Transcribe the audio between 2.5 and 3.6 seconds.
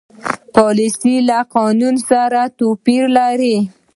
توپیر لري.